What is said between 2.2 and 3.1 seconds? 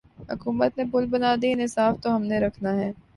نے رکھنا ہے۔